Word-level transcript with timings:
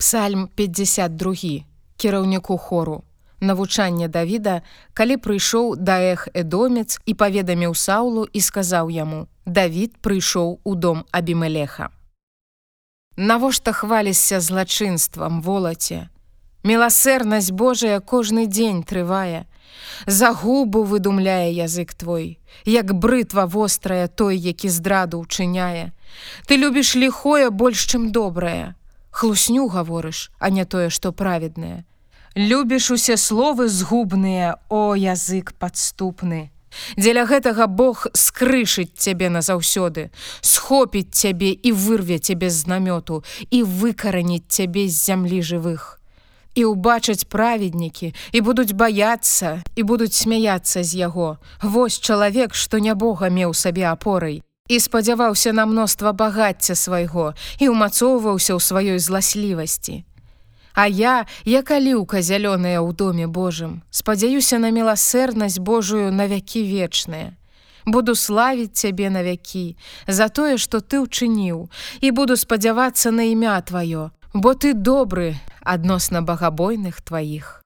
Псальм 0.00 0.48
52 0.54 1.34
кіраўніку 1.96 2.58
хору. 2.58 3.02
Навучанне 3.40 4.08
Давіда, 4.08 4.62
калі 4.96 5.16
прыйшоў 5.20 5.76
даэх 5.76 6.24
эдомец 6.32 6.96
і 7.04 7.12
паведаміў 7.12 7.76
Саулу 7.76 8.24
і 8.32 8.40
сказаў 8.40 8.88
яму: 8.88 9.28
Давід 9.44 10.00
прыйшоў 10.00 10.60
у 10.64 10.74
дом 10.74 11.04
Абімелеха. 11.12 11.90
Навошта 13.16 13.72
хвалішся 13.76 14.40
злачынствам 14.40 15.44
волаце? 15.44 16.08
Міласэрнасць 16.64 17.52
Божая 17.52 18.00
кожны 18.00 18.48
дзень 18.48 18.82
трывае. 18.82 19.44
Загубу 20.06 20.82
выдумляе 20.82 21.52
язык 21.52 21.92
твой, 21.92 22.40
як 22.64 22.96
брытва 22.96 23.44
вострая 23.44 24.08
той, 24.08 24.40
які 24.40 24.72
здраду 24.72 25.20
ўчыняе. 25.20 25.92
Ты 26.48 26.56
любіш 26.56 26.96
ліхое 26.96 27.50
больш, 27.50 27.84
чым 27.84 28.08
добрае, 28.12 28.79
хлусню 29.20 29.68
гаворыш, 29.68 30.30
а 30.38 30.48
не 30.50 30.64
тое, 30.64 30.88
што 30.88 31.12
праведнае. 31.12 31.84
Любіш 32.34 32.90
усе 32.90 33.16
словы 33.16 33.68
згубныя, 33.68 34.56
о 34.68 34.94
язык 34.96 35.52
падступны. 35.60 36.48
Дзеля 36.96 37.26
гэтага 37.26 37.66
Бог 37.66 38.06
скрышыць 38.14 38.96
цябе 38.96 39.28
назаўсёды, 39.28 40.08
схопіць 40.40 41.12
цябе 41.12 41.50
і 41.52 41.72
вырве 41.72 42.18
цябе 42.18 42.48
з 42.48 42.64
знамёту 42.64 43.22
і 43.50 43.62
выкараніць 43.62 44.48
цябе 44.48 44.88
з 44.88 44.96
зямлі 44.96 45.42
жывых. 45.42 46.00
І 46.54 46.70
ўбачаць 46.70 47.28
праведнікі 47.28 48.14
і 48.32 48.38
будуць 48.40 48.72
баяцца 48.72 49.60
і 49.76 49.82
будуць 49.82 50.14
смяяцца 50.14 50.82
з 50.82 50.96
яго. 50.96 51.36
Вось 51.62 52.00
чалавек, 52.00 52.54
што 52.54 52.78
не 52.78 52.94
Бога 52.94 53.28
меў 53.28 53.52
сабе 53.54 53.90
апорай, 53.90 54.40
і 54.70 54.78
спадзяваўся 54.78 55.50
на 55.52 55.66
мноства 55.66 56.12
багацця 56.14 56.78
свайго 56.78 57.34
і 57.58 57.74
ўмацоўваўся 57.74 58.54
ў 58.54 58.60
сваёй 58.62 58.98
зласлівасці. 59.02 60.06
А 60.78 60.86
я, 60.86 61.26
як 61.42 61.74
аліўка 61.74 62.22
зялёная 62.22 62.78
ў 62.78 62.94
доме 62.94 63.26
Божым, 63.26 63.82
спадзяюся 63.90 64.62
на 64.62 64.70
міласэрнасць 64.70 65.58
Божую 65.58 66.14
на 66.14 66.30
вякі 66.30 66.62
вечныя. 66.62 67.34
Буду 67.82 68.14
славіць 68.14 68.78
цябе 68.78 69.10
на 69.10 69.26
вякі 69.26 69.74
за 70.06 70.30
тое, 70.30 70.54
што 70.54 70.78
ты 70.78 71.02
ўчыніў 71.02 71.66
і 72.00 72.08
буду 72.14 72.38
спадзявацца 72.38 73.10
на 73.10 73.26
імя 73.34 73.58
тваё, 73.66 74.14
бо 74.30 74.54
ты 74.54 74.74
добры 74.74 75.34
адносна 75.66 76.22
багабойных 76.22 77.02
тваіх. 77.02 77.60